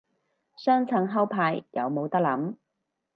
[0.57, 2.55] 上層後排有冇得諗